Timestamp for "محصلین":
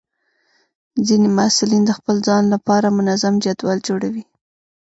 1.37-1.83